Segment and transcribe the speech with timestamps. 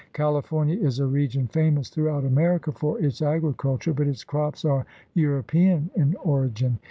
[0.13, 4.83] Cali fornia is a region famous throughout America for its agriculture, but its crops are
[5.13, 6.79] European in origin.